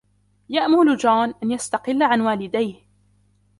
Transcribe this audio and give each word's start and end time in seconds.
يأمل 0.49 0.97
جون 0.97 1.33
أن 1.43 1.51
يستقل 1.51 2.03
عن 2.03 2.21
والديه. 2.21 2.75